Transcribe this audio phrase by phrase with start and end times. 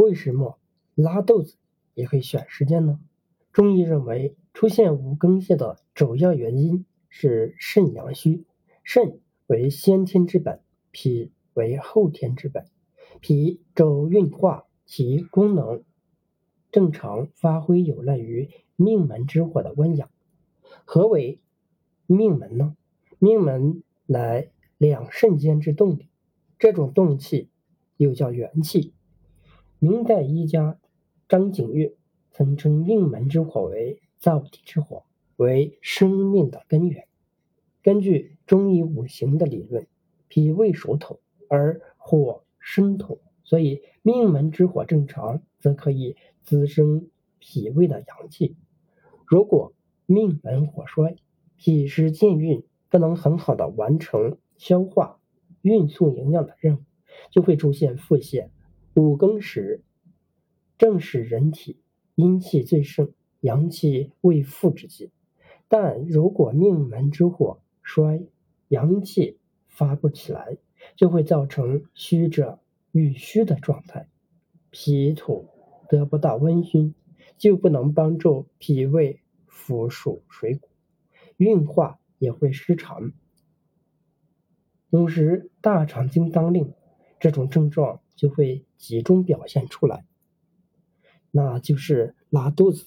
[0.00, 0.58] 为什么
[0.94, 1.56] 拉肚子
[1.92, 2.98] 也会选时间呢？
[3.52, 8.46] 中医认为，出现无根泻的主要原因是肾阳虚。
[8.82, 12.64] 肾为先天之本，脾为后天之本。
[13.20, 15.84] 脾主运化，其功能
[16.72, 20.08] 正常发挥有赖于命门之火的温养。
[20.86, 21.40] 何为
[22.06, 22.74] 命门呢？
[23.18, 24.48] 命门乃
[24.78, 26.08] 两肾间之动力，
[26.58, 27.50] 这种动气
[27.98, 28.94] 又叫元气。
[29.82, 30.78] 明代医家
[31.26, 31.94] 张景岳
[32.32, 35.04] 曾称命门之火为造体之火，
[35.36, 37.08] 为生命的根源。
[37.82, 39.86] 根据中医五行的理论，
[40.28, 47.08] 脾胃属土，而火生土，所以命门之火正常，则可以滋生
[47.38, 48.56] 脾胃的阳气。
[49.24, 49.72] 如果
[50.04, 51.16] 命门火衰，
[51.56, 55.18] 脾湿健运，不能很好的完成消化、
[55.62, 56.80] 运送营养的任务，
[57.30, 58.50] 就会出现腹泻。
[58.94, 59.82] 五更时
[60.76, 61.80] 正是人体
[62.14, 65.10] 阴气最盛、阳气未复之际，
[65.68, 68.26] 但如果命门之火衰，
[68.68, 69.38] 阳气
[69.68, 70.58] 发不起来，
[70.96, 72.58] 就会造成虚者
[72.92, 74.08] 欲虚的状态，
[74.70, 75.48] 脾土
[75.88, 76.92] 得不到温煦，
[77.38, 80.68] 就不能帮助脾胃腐属水谷，
[81.36, 83.12] 运化也会失常。
[84.90, 86.74] 同时大肠经当令，
[87.20, 90.04] 这种症状就会集中表现出来，
[91.30, 92.84] 那就是拉肚子。